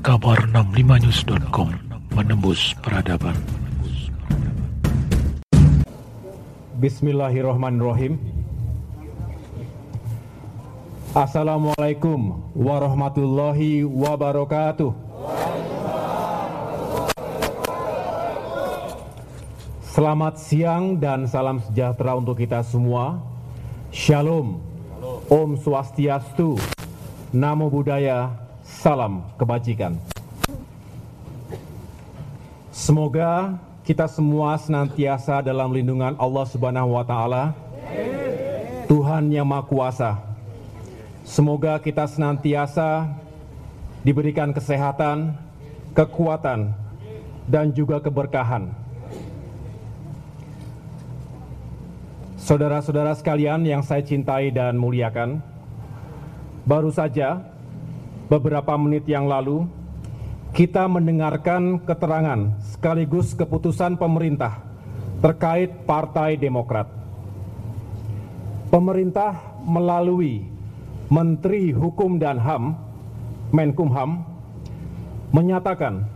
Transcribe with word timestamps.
kabar 0.00 0.48
65news.com 0.48 1.76
menembus 2.16 2.72
peradaban. 2.80 3.36
Bismillahirrahmanirrahim. 6.80 8.16
Assalamualaikum 11.12 12.40
warahmatullahi 12.56 13.84
wabarakatuh. 13.84 14.88
Selamat 19.84 20.40
siang 20.40 20.96
dan 20.96 21.28
salam 21.28 21.60
sejahtera 21.60 22.16
untuk 22.16 22.40
kita 22.40 22.64
semua. 22.64 23.20
Shalom. 23.92 24.64
Om 25.28 25.60
Swastiastu. 25.60 26.56
Namo 27.36 27.68
Buddhaya. 27.68 28.49
Salam 28.78 29.26
kebajikan. 29.34 29.98
Semoga 32.70 33.58
kita 33.82 34.06
semua 34.06 34.54
senantiasa 34.54 35.42
dalam 35.42 35.74
lindungan 35.74 36.14
Allah 36.14 36.46
Subhanahu 36.46 36.94
wa 36.94 37.02
taala. 37.02 37.50
Tuhan 38.86 39.34
yang 39.34 39.46
Maha 39.46 39.66
Kuasa. 39.66 40.22
Semoga 41.26 41.78
kita 41.82 42.06
senantiasa 42.06 43.10
diberikan 44.06 44.54
kesehatan, 44.54 45.34
kekuatan, 45.94 46.70
dan 47.50 47.74
juga 47.74 47.98
keberkahan. 47.98 48.70
Saudara-saudara 52.40 53.14
sekalian 53.14 53.62
yang 53.62 53.82
saya 53.82 54.02
cintai 54.02 54.50
dan 54.50 54.74
muliakan, 54.74 55.38
baru 56.66 56.90
saja 56.90 57.46
beberapa 58.30 58.78
menit 58.78 59.10
yang 59.10 59.26
lalu 59.26 59.66
kita 60.54 60.86
mendengarkan 60.86 61.82
keterangan 61.82 62.54
sekaligus 62.62 63.34
keputusan 63.34 63.98
pemerintah 63.98 64.62
terkait 65.18 65.82
Partai 65.82 66.38
Demokrat. 66.38 66.86
Pemerintah 68.70 69.34
melalui 69.66 70.46
Menteri 71.10 71.74
Hukum 71.74 72.22
dan 72.22 72.38
HAM, 72.38 72.78
Menkumham, 73.50 74.22
menyatakan 75.34 76.06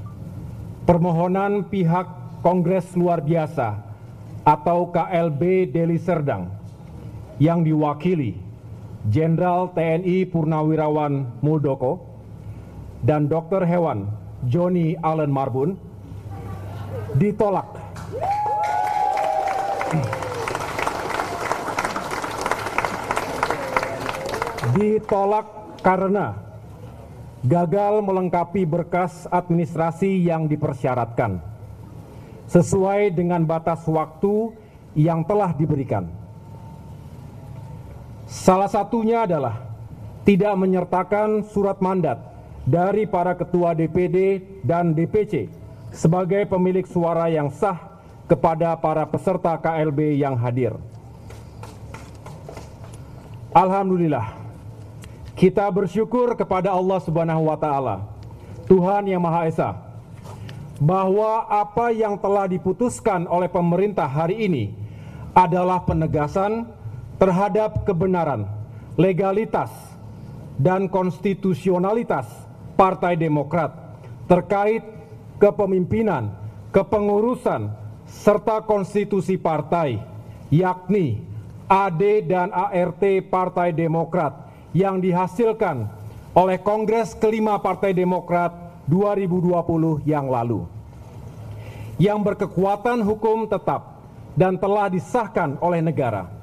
permohonan 0.86 1.66
pihak 1.66 2.06
Kongres 2.46 2.94
Luar 2.94 3.26
Biasa 3.26 3.74
atau 4.46 4.86
KLB 4.94 5.66
Deli 5.66 5.98
Serdang 5.98 6.46
yang 7.42 7.66
diwakili 7.66 8.43
Jenderal 9.04 9.68
TNI 9.76 10.24
Purnawirawan 10.32 11.44
Muldoko 11.44 12.00
dan 13.04 13.28
Dokter 13.28 13.60
Hewan 13.68 14.08
Joni 14.48 14.96
Allen 15.04 15.28
Marbun 15.28 15.76
ditolak. 17.20 17.68
Ditolak 24.72 25.46
karena 25.84 26.34
gagal 27.44 28.00
melengkapi 28.00 28.64
berkas 28.64 29.28
administrasi 29.28 30.24
yang 30.24 30.48
dipersyaratkan 30.48 31.44
sesuai 32.48 33.12
dengan 33.12 33.44
batas 33.44 33.84
waktu 33.84 34.56
yang 34.96 35.28
telah 35.28 35.52
diberikan. 35.52 36.23
Salah 38.34 38.66
satunya 38.66 39.22
adalah 39.22 39.62
tidak 40.26 40.58
menyertakan 40.58 41.46
surat 41.54 41.78
mandat 41.78 42.18
dari 42.66 43.06
para 43.06 43.38
ketua 43.38 43.78
DPD 43.78 44.42
dan 44.66 44.90
DPC 44.90 45.46
sebagai 45.94 46.42
pemilik 46.50 46.82
suara 46.82 47.30
yang 47.30 47.46
sah 47.54 47.78
kepada 48.26 48.74
para 48.74 49.06
peserta 49.06 49.54
KLB 49.54 50.18
yang 50.18 50.34
hadir. 50.34 50.74
Alhamdulillah, 53.54 54.34
kita 55.38 55.70
bersyukur 55.70 56.34
kepada 56.34 56.74
Allah 56.74 56.98
Subhanahu 57.06 57.46
wa 57.46 57.54
Ta'ala, 57.54 58.02
Tuhan 58.66 59.06
yang 59.06 59.22
Maha 59.22 59.46
Esa, 59.46 59.78
bahwa 60.82 61.46
apa 61.46 61.94
yang 61.94 62.18
telah 62.18 62.50
diputuskan 62.50 63.30
oleh 63.30 63.46
pemerintah 63.46 64.10
hari 64.10 64.50
ini 64.50 64.74
adalah 65.30 65.86
penegasan 65.86 66.66
terhadap 67.24 67.88
kebenaran, 67.88 68.44
legalitas, 69.00 69.72
dan 70.60 70.92
konstitusionalitas 70.92 72.28
Partai 72.76 73.16
Demokrat 73.16 73.72
terkait 74.28 74.84
kepemimpinan, 75.40 76.36
kepengurusan, 76.68 77.72
serta 78.04 78.60
konstitusi 78.68 79.40
partai, 79.40 80.04
yakni 80.52 81.24
AD 81.64 82.28
dan 82.28 82.52
ART 82.52 83.02
Partai 83.32 83.72
Demokrat 83.72 84.52
yang 84.76 85.00
dihasilkan 85.00 85.88
oleh 86.36 86.60
Kongres 86.60 87.16
kelima 87.16 87.56
Partai 87.56 87.96
Demokrat 87.96 88.52
2020 88.84 90.04
yang 90.04 90.28
lalu. 90.28 90.68
Yang 91.96 92.20
berkekuatan 92.20 93.00
hukum 93.00 93.48
tetap 93.48 94.02
dan 94.36 94.60
telah 94.60 94.92
disahkan 94.92 95.56
oleh 95.62 95.80
negara. 95.80 96.33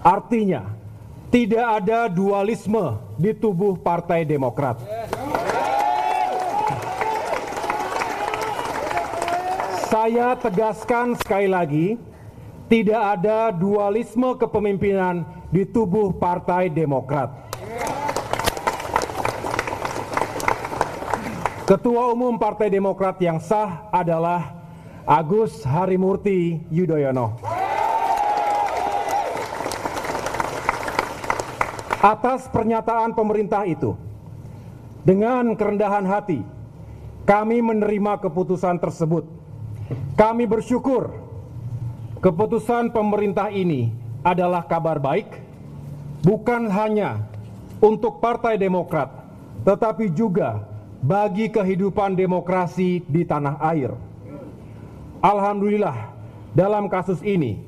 Artinya, 0.00 0.64
tidak 1.28 1.84
ada 1.84 2.08
dualisme 2.08 2.96
di 3.20 3.36
tubuh 3.36 3.76
Partai 3.76 4.24
Demokrat. 4.24 4.80
Saya 9.92 10.32
tegaskan 10.40 11.12
sekali 11.20 11.52
lagi, 11.52 11.86
tidak 12.72 13.20
ada 13.20 13.52
dualisme 13.52 14.40
kepemimpinan 14.40 15.28
di 15.52 15.68
tubuh 15.68 16.16
Partai 16.16 16.72
Demokrat. 16.72 17.52
Ketua 21.68 22.08
Umum 22.16 22.40
Partai 22.40 22.72
Demokrat 22.72 23.20
yang 23.20 23.36
sah 23.36 23.84
adalah 23.92 24.64
Agus 25.04 25.60
Harimurti 25.60 26.64
Yudhoyono. 26.72 27.59
Atas 32.00 32.48
pernyataan 32.48 33.12
pemerintah 33.12 33.68
itu, 33.68 33.92
dengan 35.04 35.52
kerendahan 35.52 36.08
hati, 36.08 36.40
kami 37.28 37.60
menerima 37.60 38.24
keputusan 38.24 38.80
tersebut. 38.80 39.28
Kami 40.16 40.48
bersyukur 40.48 41.12
keputusan 42.24 42.88
pemerintah 42.96 43.52
ini 43.52 43.92
adalah 44.24 44.64
kabar 44.64 44.96
baik, 44.96 45.44
bukan 46.24 46.72
hanya 46.72 47.20
untuk 47.84 48.16
Partai 48.16 48.56
Demokrat, 48.56 49.12
tetapi 49.68 50.08
juga 50.16 50.64
bagi 51.04 51.52
kehidupan 51.52 52.16
demokrasi 52.16 53.04
di 53.04 53.28
tanah 53.28 53.60
air. 53.76 53.92
Alhamdulillah, 55.20 56.16
dalam 56.56 56.88
kasus 56.88 57.20
ini, 57.20 57.60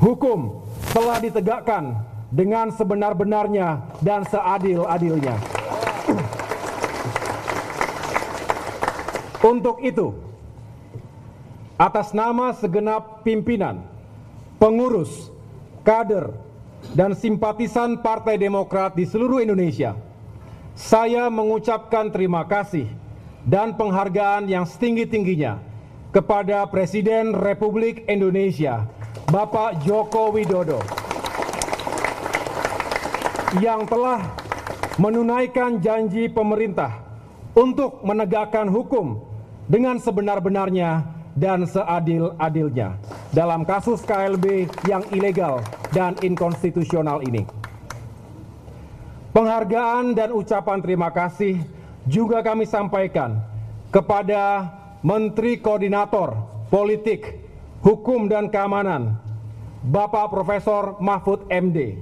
hukum 0.00 0.64
telah 0.88 1.20
ditegakkan 1.20 2.13
dengan 2.32 2.72
sebenar-benarnya 2.72 4.00
dan 4.00 4.24
seadil-adilnya. 4.24 5.36
Untuk 9.44 9.84
itu, 9.84 10.16
atas 11.76 12.16
nama 12.16 12.56
segenap 12.56 13.20
pimpinan, 13.20 13.84
pengurus, 14.56 15.28
kader, 15.84 16.32
dan 16.96 17.12
simpatisan 17.12 18.00
Partai 18.00 18.40
Demokrat 18.40 18.96
di 18.96 19.04
seluruh 19.04 19.44
Indonesia, 19.44 19.92
saya 20.72 21.28
mengucapkan 21.28 22.08
terima 22.08 22.48
kasih 22.48 22.88
dan 23.44 23.76
penghargaan 23.76 24.48
yang 24.48 24.64
setinggi-tingginya 24.64 25.60
kepada 26.08 26.64
Presiden 26.72 27.36
Republik 27.36 28.08
Indonesia, 28.08 28.88
Bapak 29.28 29.84
Joko 29.84 30.32
Widodo, 30.32 30.80
yang 33.62 33.86
telah 33.86 34.34
menunaikan 34.98 35.78
janji 35.78 36.26
pemerintah 36.26 36.90
untuk 37.54 38.02
menegakkan 38.02 38.66
hukum 38.66 39.22
dengan 39.70 39.98
sebenar-benarnya 39.98 41.06
dan 41.34 41.66
seadil-adilnya 41.66 42.98
dalam 43.34 43.66
kasus 43.66 44.02
KLB 44.02 44.70
yang 44.86 45.02
ilegal 45.10 45.62
dan 45.90 46.14
inkonstitusional 46.22 47.22
ini. 47.26 47.46
Penghargaan 49.34 50.14
dan 50.14 50.30
ucapan 50.30 50.78
terima 50.78 51.10
kasih 51.10 51.58
juga 52.06 52.38
kami 52.38 52.70
sampaikan 52.70 53.42
kepada 53.90 54.70
Menteri 55.02 55.58
Koordinator 55.58 56.38
Politik, 56.70 57.42
Hukum 57.82 58.30
dan 58.30 58.46
Keamanan, 58.46 59.18
Bapak 59.82 60.30
Profesor 60.30 60.94
Mahfud 61.02 61.50
MD. 61.50 61.98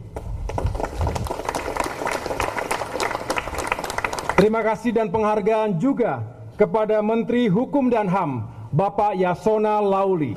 Terima 4.32 4.64
kasih 4.64 4.96
dan 4.96 5.12
penghargaan 5.12 5.76
juga 5.76 6.24
kepada 6.56 7.04
Menteri 7.04 7.52
Hukum 7.52 7.92
dan 7.92 8.08
HAM, 8.08 8.48
Bapak 8.72 9.12
Yasona 9.12 9.76
Lauli. 9.84 10.32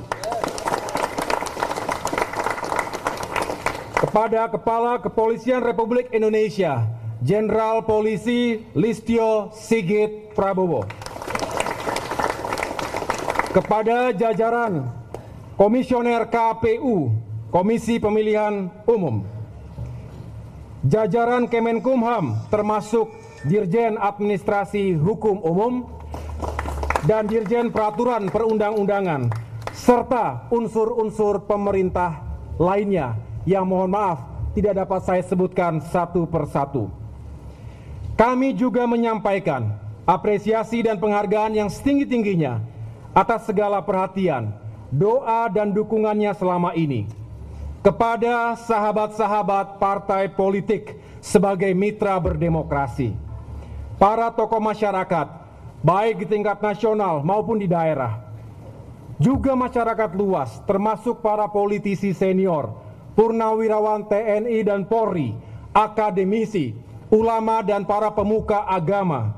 Kepada 3.96 4.52
Kepala 4.52 5.00
Kepolisian 5.00 5.64
Republik 5.64 6.12
Indonesia, 6.12 6.84
Jenderal 7.24 7.80
Polisi 7.88 8.60
Listio 8.76 9.48
Sigit 9.56 10.36
Prabowo. 10.36 10.84
Kepada 13.56 14.12
jajaran 14.12 14.92
Komisioner 15.56 16.28
KPU, 16.28 17.16
Komisi 17.48 17.96
Pemilihan 17.96 18.68
Umum, 18.84 19.24
jajaran 20.84 21.48
Kemenkumham 21.48 22.36
termasuk 22.52 23.08
Dirjen 23.44 24.00
Administrasi 24.00 24.96
Hukum 24.96 25.44
Umum 25.44 25.84
dan 27.04 27.28
Dirjen 27.28 27.68
Peraturan 27.68 28.32
Perundang-undangan 28.32 29.28
serta 29.76 30.48
unsur-unsur 30.48 31.44
pemerintah 31.44 32.24
lainnya 32.56 33.20
yang 33.44 33.68
mohon 33.68 33.92
maaf 33.92 34.24
tidak 34.56 34.80
dapat 34.80 35.00
saya 35.04 35.22
sebutkan 35.22 35.84
satu 35.84 36.24
persatu. 36.24 36.88
Kami 38.16 38.56
juga 38.56 38.88
menyampaikan 38.88 39.76
apresiasi 40.08 40.80
dan 40.80 40.96
penghargaan 40.96 41.52
yang 41.52 41.68
setinggi-tingginya 41.68 42.64
atas 43.12 43.44
segala 43.44 43.84
perhatian, 43.84 44.56
doa 44.88 45.52
dan 45.52 45.76
dukungannya 45.76 46.32
selama 46.32 46.72
ini 46.72 47.04
kepada 47.84 48.58
sahabat-sahabat 48.66 49.78
partai 49.78 50.26
politik 50.26 50.98
sebagai 51.22 51.70
mitra 51.70 52.18
berdemokrasi, 52.18 53.14
para 53.96 54.28
tokoh 54.32 54.60
masyarakat, 54.60 55.26
baik 55.80 56.24
di 56.24 56.26
tingkat 56.28 56.60
nasional 56.60 57.24
maupun 57.24 57.56
di 57.56 57.68
daerah, 57.68 58.20
juga 59.16 59.56
masyarakat 59.56 60.12
luas, 60.12 60.60
termasuk 60.68 61.24
para 61.24 61.48
politisi 61.48 62.12
senior, 62.12 62.72
purnawirawan 63.16 64.04
TNI 64.04 64.60
dan 64.60 64.84
Polri, 64.84 65.32
akademisi, 65.72 66.76
ulama 67.08 67.64
dan 67.64 67.88
para 67.88 68.12
pemuka 68.12 68.68
agama, 68.68 69.32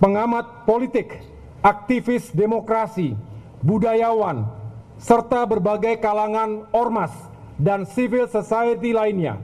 pengamat 0.00 0.64
politik, 0.64 1.20
aktivis 1.60 2.32
demokrasi, 2.32 3.12
budayawan, 3.60 4.48
serta 4.96 5.44
berbagai 5.44 6.00
kalangan 6.00 6.64
ormas 6.72 7.12
dan 7.60 7.84
civil 7.84 8.24
society 8.24 8.96
lainnya, 8.96 9.36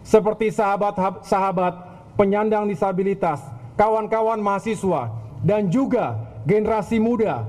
seperti 0.00 0.48
sahabat-sahabat 0.48 1.89
penyandang 2.20 2.68
disabilitas, 2.68 3.40
kawan-kawan 3.80 4.36
mahasiswa, 4.44 5.08
dan 5.40 5.72
juga 5.72 6.20
generasi 6.44 7.00
muda, 7.00 7.48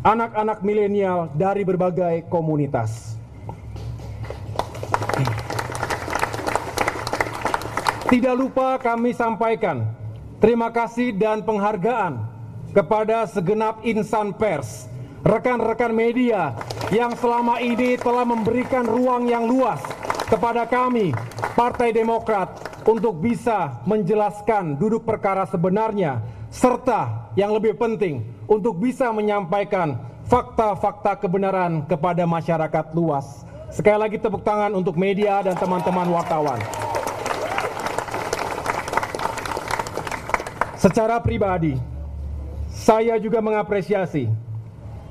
anak-anak 0.00 0.64
milenial 0.64 1.28
dari 1.36 1.68
berbagai 1.68 2.24
komunitas. 2.32 3.12
Tidak 8.08 8.32
lupa 8.32 8.80
kami 8.80 9.12
sampaikan 9.12 9.84
terima 10.40 10.72
kasih 10.72 11.12
dan 11.12 11.44
penghargaan 11.44 12.24
kepada 12.72 13.28
segenap 13.28 13.84
insan 13.84 14.32
pers, 14.32 14.88
rekan-rekan 15.28 15.92
media 15.92 16.56
yang 16.88 17.12
selama 17.20 17.60
ini 17.60 18.00
telah 18.00 18.24
memberikan 18.24 18.88
ruang 18.88 19.28
yang 19.28 19.44
luas 19.44 19.84
kepada 20.30 20.64
kami, 20.64 21.12
Partai 21.52 21.92
Demokrat, 21.92 22.65
untuk 22.86 23.18
bisa 23.18 23.82
menjelaskan 23.82 24.78
duduk 24.78 25.02
perkara 25.02 25.42
sebenarnya, 25.50 26.22
serta 26.54 27.34
yang 27.34 27.50
lebih 27.50 27.74
penting, 27.74 28.22
untuk 28.46 28.78
bisa 28.78 29.10
menyampaikan 29.10 29.98
fakta-fakta 30.30 31.18
kebenaran 31.18 31.82
kepada 31.90 32.22
masyarakat 32.22 32.94
luas. 32.94 33.42
Sekali 33.74 33.98
lagi 33.98 34.16
tepuk 34.22 34.46
tangan 34.46 34.70
untuk 34.78 34.94
media 34.94 35.42
dan 35.42 35.58
teman-teman 35.58 36.06
wartawan. 36.14 36.62
Secara 40.78 41.18
pribadi, 41.18 41.74
saya 42.70 43.18
juga 43.18 43.42
mengapresiasi 43.42 44.30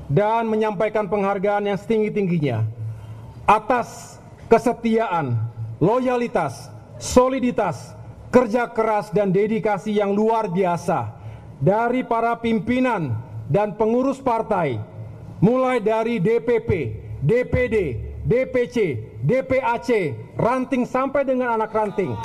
dan 0.08 0.48
menyampaikan 0.48 1.12
penghargaan 1.12 1.68
yang 1.68 1.76
setinggi-tingginya 1.76 2.64
atas 3.44 4.16
kesetiaan, 4.48 5.36
loyalitas, 5.84 6.72
soliditas, 7.02 7.96
kerja 8.32 8.68
keras 8.70 9.12
dan 9.12 9.32
dedikasi 9.32 9.96
yang 9.96 10.12
luar 10.12 10.52
biasa 10.52 11.16
dari 11.60 12.04
para 12.04 12.36
pimpinan 12.40 13.16
dan 13.48 13.76
pengurus 13.78 14.20
partai 14.20 14.82
mulai 15.40 15.80
dari 15.80 16.20
DPP, 16.20 16.72
DPD, 17.22 17.78
DPC, 18.26 18.78
DPAC, 19.22 19.90
ranting 20.36 20.84
sampai 20.84 21.22
dengan 21.24 21.56
anak 21.60 21.72
ranting. 21.72 22.16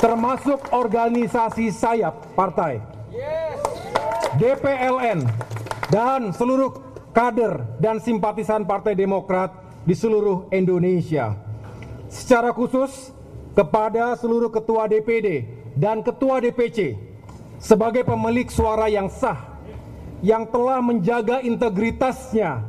Termasuk 0.00 0.72
organisasi 0.72 1.68
sayap 1.68 2.32
partai 2.32 2.80
DPLN, 4.38 5.26
dan 5.90 6.30
seluruh 6.30 6.70
kader 7.10 7.66
dan 7.82 7.98
simpatisan 7.98 8.62
Partai 8.62 8.94
Demokrat 8.94 9.50
di 9.90 9.98
seluruh 9.98 10.46
Indonesia. 10.54 11.34
Secara 12.06 12.54
khusus 12.54 13.10
kepada 13.58 14.14
seluruh 14.14 14.46
ketua 14.46 14.86
DPD 14.86 15.42
dan 15.74 16.06
ketua 16.06 16.38
DPC 16.38 16.94
sebagai 17.58 18.06
pemilik 18.06 18.46
suara 18.46 18.86
yang 18.86 19.10
sah 19.10 19.50
yang 20.22 20.46
telah 20.46 20.78
menjaga 20.78 21.42
integritasnya 21.42 22.62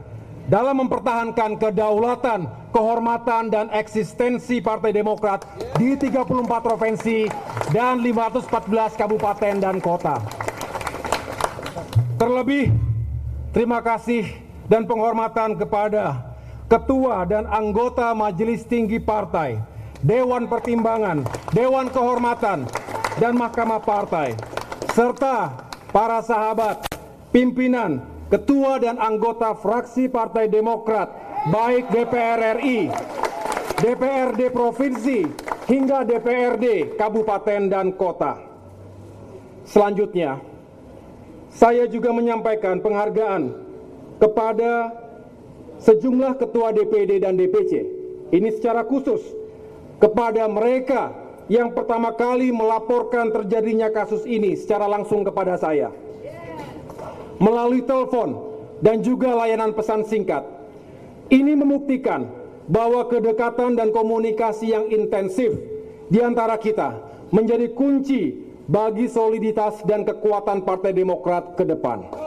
dalam 0.50 0.82
mempertahankan 0.82 1.62
kedaulatan, 1.62 2.50
kehormatan 2.74 3.54
dan 3.54 3.70
eksistensi 3.70 4.58
Partai 4.58 4.90
Demokrat 4.90 5.46
di 5.78 5.94
34 5.94 6.26
provinsi 6.66 7.30
dan 7.70 8.02
514 8.02 8.98
kabupaten 8.98 9.62
dan 9.62 9.78
kota. 9.78 10.18
Terlebih, 12.18 12.74
terima 13.54 13.78
kasih 13.86 14.26
dan 14.66 14.90
penghormatan 14.90 15.54
kepada 15.62 16.31
Ketua 16.72 17.28
dan 17.28 17.52
anggota 17.52 18.16
Majelis 18.16 18.64
Tinggi 18.64 18.96
Partai, 18.96 19.60
Dewan 20.00 20.48
Pertimbangan, 20.48 21.28
Dewan 21.52 21.92
Kehormatan, 21.92 22.63
dan 23.20 23.36
Mahkamah 23.36 23.84
Partai, 23.84 24.40
serta 24.96 25.68
para 25.92 26.24
sahabat, 26.24 26.88
pimpinan, 27.36 28.00
ketua 28.32 28.80
dan 28.80 28.96
anggota 29.04 29.51
fraksi 29.51 30.08
Partai 30.08 30.48
Demokrat, 30.48 31.12
baik 31.51 31.92
DPR 31.92 32.56
RI, 32.63 32.88
DPRD 33.84 34.56
Provinsi, 34.56 35.28
hingga 35.68 36.08
DPRD 36.08 36.96
Kabupaten 36.96 37.68
dan 37.68 37.92
Kota. 38.00 38.40
Selanjutnya, 39.68 40.40
saya 41.51 41.84
juga 41.92 42.16
menyampaikan 42.16 42.80
penghargaan 42.80 43.60
kepada 44.24 45.00
sejumlah 45.82 46.38
ketua 46.38 46.72
DPD 46.72 47.22
dan 47.22 47.36
DPC. 47.36 47.72
Ini 48.32 48.50
secara 48.56 48.86
khusus 48.88 49.20
kepada 50.00 50.48
mereka 50.48 51.12
yang 51.52 51.76
pertama 51.76 52.16
kali 52.16 52.54
melaporkan 52.54 53.34
terjadinya 53.34 53.92
kasus 53.92 54.24
ini 54.24 54.56
secara 54.56 54.88
langsung 54.88 55.28
kepada 55.28 55.60
saya. 55.60 55.92
Melalui 57.42 57.84
telepon 57.84 58.38
dan 58.80 59.02
juga 59.02 59.34
layanan 59.36 59.74
pesan 59.76 60.06
singkat. 60.08 60.46
Ini 61.32 61.58
membuktikan 61.58 62.28
bahwa 62.70 63.08
kedekatan 63.08 63.76
dan 63.76 63.90
komunikasi 63.92 64.72
yang 64.72 64.86
intensif 64.88 65.56
di 66.12 66.20
antara 66.20 66.56
kita 66.56 67.00
menjadi 67.32 67.72
kunci 67.72 68.36
bagi 68.68 69.08
soliditas 69.08 69.84
dan 69.84 70.08
kekuatan 70.08 70.64
Partai 70.64 70.96
Demokrat 70.96 71.60
ke 71.60 71.64
depan. 71.68 72.21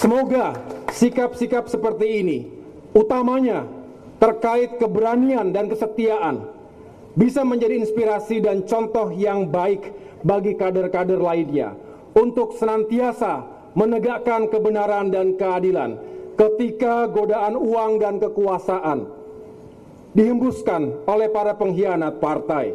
Semoga 0.00 0.56
sikap-sikap 0.96 1.68
seperti 1.68 2.24
ini, 2.24 2.48
utamanya 2.96 3.68
terkait 4.16 4.80
keberanian 4.80 5.52
dan 5.52 5.68
kesetiaan, 5.68 6.40
bisa 7.12 7.44
menjadi 7.44 7.76
inspirasi 7.76 8.40
dan 8.40 8.64
contoh 8.64 9.12
yang 9.12 9.52
baik 9.52 9.92
bagi 10.24 10.56
kader-kader 10.56 11.20
lainnya 11.20 11.76
untuk 12.16 12.56
senantiasa 12.56 13.44
menegakkan 13.76 14.48
kebenaran 14.48 15.12
dan 15.12 15.36
keadilan 15.36 16.00
ketika 16.32 17.04
godaan 17.04 17.60
uang 17.60 18.00
dan 18.00 18.16
kekuasaan 18.24 19.04
dihembuskan 20.16 20.96
oleh 21.04 21.28
para 21.28 21.52
pengkhianat 21.52 22.16
partai. 22.24 22.72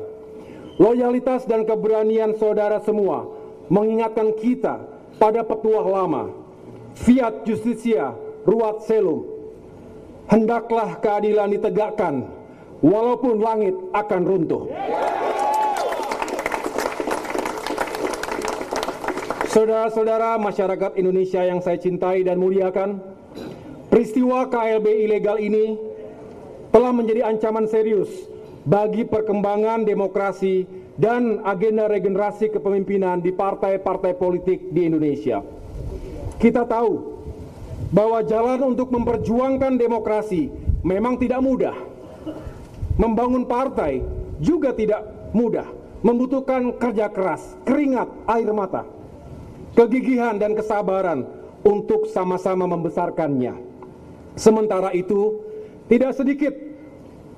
Loyalitas 0.78 1.50
dan 1.50 1.66
keberanian 1.66 2.38
saudara 2.38 2.78
semua 2.86 3.26
mengingatkan 3.74 4.30
kita 4.38 4.78
pada 5.18 5.42
petuah 5.42 5.90
lama, 5.90 6.45
fiat 6.96 7.44
justitia 7.44 8.16
ruat 8.48 8.88
selum. 8.88 9.28
Hendaklah 10.26 10.98
keadilan 11.04 11.54
ditegakkan 11.54 12.26
walaupun 12.82 13.38
langit 13.38 13.76
akan 13.94 14.22
runtuh. 14.26 14.64
Saudara-saudara 19.56 20.36
masyarakat 20.36 21.00
Indonesia 21.00 21.40
yang 21.40 21.64
saya 21.64 21.80
cintai 21.80 22.28
dan 22.28 22.36
muliakan, 22.36 23.00
peristiwa 23.88 24.52
KLB 24.52 25.08
ilegal 25.08 25.40
ini 25.40 25.80
telah 26.76 26.92
menjadi 26.92 27.24
ancaman 27.24 27.64
serius 27.64 28.12
bagi 28.68 29.08
perkembangan 29.08 29.88
demokrasi 29.88 30.68
dan 31.00 31.40
agenda 31.48 31.88
regenerasi 31.88 32.52
kepemimpinan 32.52 33.24
di 33.24 33.32
partai-partai 33.32 34.20
politik 34.20 34.76
di 34.76 34.92
Indonesia. 34.92 35.55
Kita 36.42 36.68
tahu 36.68 37.16
bahwa 37.92 38.20
jalan 38.26 38.76
untuk 38.76 38.92
memperjuangkan 38.92 39.80
demokrasi 39.80 40.52
memang 40.84 41.16
tidak 41.20 41.40
mudah. 41.40 41.76
Membangun 42.96 43.44
partai 43.44 44.00
juga 44.40 44.72
tidak 44.72 45.04
mudah, 45.36 45.68
membutuhkan 46.00 46.76
kerja 46.80 47.12
keras, 47.12 47.44
keringat, 47.68 48.08
air 48.28 48.52
mata 48.56 48.96
kegigihan 49.76 50.40
dan 50.40 50.56
kesabaran 50.56 51.28
untuk 51.62 52.08
sama-sama 52.10 52.66
membesarkannya. 52.66 53.54
Sementara 54.40 54.96
itu, 54.96 55.44
tidak 55.92 56.16
sedikit 56.16 56.56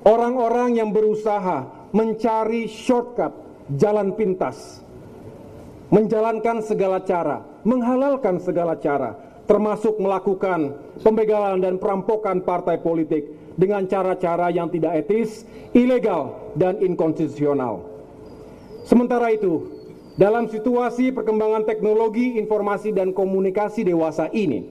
orang-orang 0.06 0.78
yang 0.78 0.94
berusaha 0.94 1.90
mencari 1.90 2.70
shortcut, 2.70 3.34
jalan 3.76 4.14
pintas, 4.14 4.80
menjalankan 5.90 6.62
segala 6.62 7.02
cara, 7.02 7.42
menghalalkan 7.68 8.40
segala 8.40 8.80
cara, 8.80 9.12
termasuk 9.44 10.00
melakukan 10.00 10.72
pembegalan 11.04 11.60
dan 11.60 11.76
perampokan 11.76 12.40
partai 12.40 12.80
politik 12.80 13.28
dengan 13.60 13.84
cara-cara 13.84 14.48
yang 14.48 14.72
tidak 14.72 15.04
etis, 15.04 15.44
ilegal, 15.76 16.52
dan 16.56 16.80
inkonstitusional. 16.80 17.84
Sementara 18.88 19.28
itu, 19.36 19.68
dalam 20.16 20.48
situasi 20.48 21.12
perkembangan 21.12 21.68
teknologi 21.68 22.40
informasi 22.40 22.88
dan 22.96 23.12
komunikasi 23.12 23.84
dewasa 23.84 24.32
ini, 24.32 24.64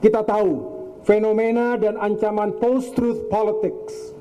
kita 0.00 0.24
tahu 0.24 0.80
fenomena 1.04 1.76
dan 1.76 2.00
ancaman 2.00 2.56
post-truth 2.56 3.28
politics 3.28 4.16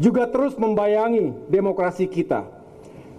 juga 0.00 0.24
terus 0.32 0.56
membayangi 0.56 1.52
demokrasi 1.52 2.08
kita, 2.08 2.48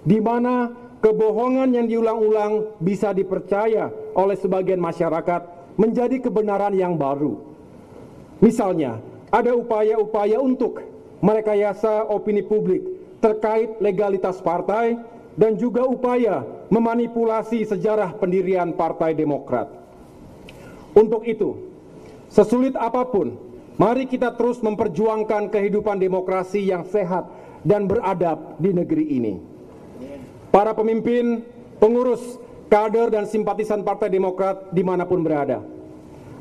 di 0.02 0.18
mana 0.18 0.74
kebohongan 1.02 1.74
yang 1.74 1.90
diulang-ulang 1.90 2.78
bisa 2.78 3.12
dipercaya 3.12 3.90
oleh 4.14 4.38
sebagian 4.38 4.80
masyarakat 4.80 5.74
menjadi 5.76 6.22
kebenaran 6.22 6.78
yang 6.78 6.96
baru. 6.96 7.42
Misalnya, 8.42 9.02
ada 9.34 9.54
upaya-upaya 9.58 10.38
untuk 10.38 10.82
merekayasa 11.22 12.10
opini 12.10 12.46
publik 12.46 12.86
terkait 13.22 13.78
legalitas 13.82 14.42
partai 14.42 14.98
dan 15.38 15.56
juga 15.58 15.86
upaya 15.86 16.44
memanipulasi 16.70 17.64
sejarah 17.66 18.18
pendirian 18.18 18.74
Partai 18.74 19.14
Demokrat. 19.14 19.70
Untuk 20.92 21.24
itu, 21.24 21.56
sesulit 22.28 22.76
apa 22.76 23.08
pun, 23.08 23.38
mari 23.80 24.10
kita 24.10 24.36
terus 24.36 24.60
memperjuangkan 24.60 25.48
kehidupan 25.54 26.02
demokrasi 26.02 26.68
yang 26.68 26.84
sehat 26.84 27.30
dan 27.64 27.88
beradab 27.88 28.60
di 28.60 28.76
negeri 28.76 29.06
ini. 29.08 29.51
Para 30.52 30.76
pemimpin, 30.76 31.48
pengurus, 31.80 32.38
kader, 32.68 33.10
dan 33.10 33.26
simpatisan 33.26 33.88
Partai 33.88 34.12
Demokrat 34.12 34.70
di 34.76 34.84
mana 34.84 35.08
pun 35.08 35.24
berada. 35.24 35.64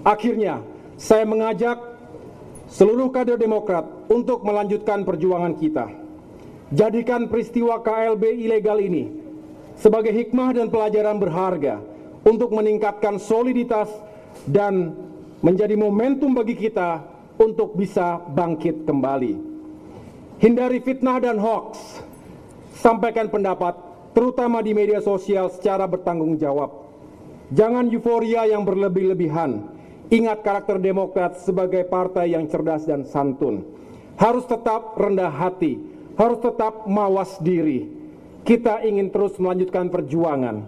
Akhirnya, 0.02 0.60
saya 0.98 1.22
mengajak 1.22 1.78
seluruh 2.66 3.14
kader 3.14 3.38
Demokrat 3.38 3.86
untuk 4.10 4.42
melanjutkan 4.42 5.06
perjuangan 5.06 5.54
kita 5.54 6.00
Jadikan 6.70 7.26
peristiwa 7.26 7.82
KLB 7.82 8.46
ilegal 8.46 8.78
ini 8.78 9.10
sebagai 9.74 10.14
hikmah 10.14 10.54
dan 10.54 10.70
pelajaran 10.70 11.18
berharga 11.18 11.82
untuk 12.22 12.54
meningkatkan 12.54 13.18
soliditas 13.18 13.90
dan 14.46 14.94
menjadi 15.42 15.74
momentum 15.74 16.30
bagi 16.30 16.54
kita 16.54 17.02
untuk 17.42 17.74
bisa 17.74 18.22
bangkit 18.22 18.86
kembali. 18.86 19.34
Hindari 20.38 20.78
fitnah 20.78 21.18
dan 21.18 21.42
hoax. 21.42 22.06
Sampaikan 22.78 23.26
pendapat, 23.26 23.74
terutama 24.14 24.62
di 24.62 24.74
media 24.74 24.98
sosial 25.02 25.50
secara 25.50 25.86
bertanggung 25.86 26.38
jawab. 26.38 26.90
Jangan 27.50 27.90
euforia 27.90 28.46
yang 28.46 28.62
berlebih-lebihan. 28.62 29.66
Ingat 30.10 30.42
karakter 30.42 30.78
Demokrat 30.82 31.38
sebagai 31.42 31.86
partai 31.86 32.34
yang 32.34 32.46
cerdas 32.50 32.86
dan 32.86 33.06
santun. 33.06 33.62
Harus 34.18 34.46
tetap 34.46 34.98
rendah 34.98 35.30
hati, 35.30 35.78
harus 36.18 36.38
tetap 36.42 36.86
mawas 36.86 37.38
diri. 37.42 37.90
Kita 38.42 38.82
ingin 38.82 39.10
terus 39.10 39.38
melanjutkan 39.38 39.86
perjuangan. 39.90 40.66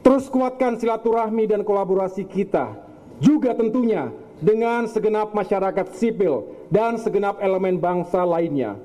Terus 0.00 0.26
kuatkan 0.26 0.78
silaturahmi 0.78 1.46
dan 1.50 1.62
kolaborasi 1.62 2.26
kita. 2.26 2.74
Juga 3.20 3.52
tentunya 3.52 4.10
dengan 4.40 4.88
segenap 4.88 5.36
masyarakat 5.36 5.92
sipil 5.94 6.48
dan 6.72 6.96
segenap 6.96 7.38
elemen 7.44 7.76
bangsa 7.76 8.24
lainnya. 8.24 8.80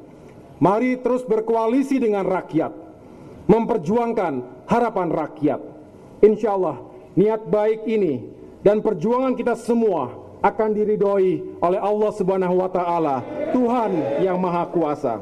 Mari 0.60 1.00
terus 1.00 1.24
berkoalisi 1.24 1.98
dengan 1.98 2.28
rakyat. 2.28 2.85
Memperjuangkan 3.46 4.66
harapan 4.66 5.08
rakyat. 5.14 5.62
Insya 6.26 6.58
Allah 6.58 6.82
niat 7.14 7.46
baik 7.48 7.86
ini 7.86 8.26
dan 8.66 8.82
perjuangan 8.82 9.38
kita 9.38 9.54
semua 9.54 10.26
akan 10.42 10.70
diridhoi 10.74 11.58
oleh 11.62 11.80
Allah 11.82 12.12
Subhanahu 12.14 12.56
wa 12.62 12.70
taala, 12.70 13.22
Tuhan 13.54 14.22
yang 14.22 14.38
Maha 14.38 14.70
Kuasa. 14.70 15.22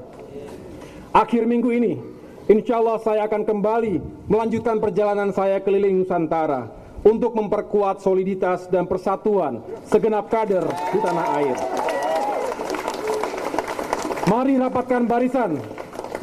Akhir 1.15 1.47
minggu 1.47 1.69
ini, 1.71 1.99
insya 2.47 2.79
Allah 2.79 2.99
saya 3.03 3.27
akan 3.27 3.43
kembali 3.47 4.27
melanjutkan 4.27 4.79
perjalanan 4.83 5.31
saya 5.31 5.63
keliling 5.63 6.03
Nusantara 6.03 6.71
untuk 7.03 7.35
memperkuat 7.35 7.99
soliditas 7.99 8.67
dan 8.71 8.87
persatuan 8.87 9.59
segenap 9.87 10.31
kader 10.31 10.63
di 10.91 10.99
tanah 11.03 11.27
air. 11.39 11.57
Mari 14.23 14.55
rapatkan 14.55 15.03
barisan, 15.03 15.59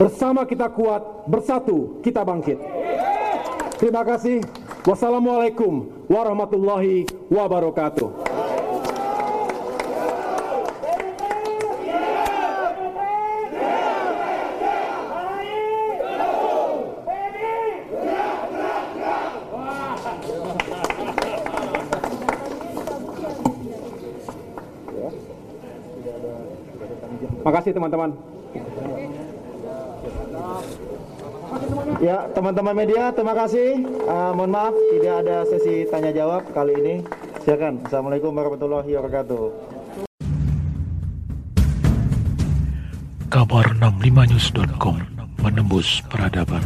bersama 0.00 0.48
kita 0.48 0.72
kuat, 0.72 1.28
bersatu 1.28 2.00
kita 2.00 2.24
bangkit. 2.24 2.56
Terima 3.76 4.00
kasih. 4.00 4.40
Wassalamualaikum 4.88 5.92
warahmatullahi 6.08 7.04
wabarakatuh. 7.28 8.32
kasih 27.60 27.76
teman-teman. 27.76 28.39
Ya, 32.00 32.24
teman-teman 32.32 32.72
media, 32.72 33.12
terima 33.12 33.36
kasih. 33.36 33.84
Uh, 34.08 34.32
mohon 34.32 34.56
maaf 34.56 34.72
tidak 34.88 35.20
ada 35.20 35.44
sesi 35.44 35.84
tanya 35.84 36.08
jawab 36.16 36.48
kali 36.56 36.72
ini. 36.80 36.94
Silakan. 37.44 37.84
Assalamualaikum 37.84 38.32
warahmatullahi 38.32 38.88
wabarakatuh. 38.96 39.44
Kabar 43.28 43.76
65news.com 43.76 44.96
menembus 45.44 46.00
peradaban. 46.08 46.64